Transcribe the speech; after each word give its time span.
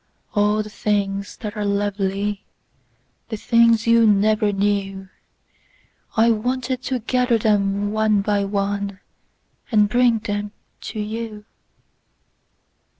All 0.33 0.63
the 0.63 0.69
things 0.71 1.37
that 1.41 1.55
are 1.55 1.63
lovely—The 1.63 3.37
things 3.37 3.85
you 3.85 4.07
never 4.07 4.51
knew—I 4.51 6.31
wanted 6.31 6.81
to 6.85 6.97
gather 7.01 7.37
them 7.37 7.91
one 7.91 8.21
by 8.23 8.43
oneAnd 8.43 8.97
bring 9.89 10.17
them 10.17 10.53
to 10.79 10.99
you. 10.99 11.45